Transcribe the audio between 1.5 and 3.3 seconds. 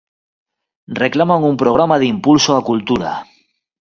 programa de impulso á cultura.